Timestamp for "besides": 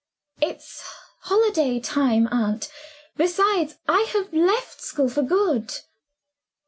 3.17-3.75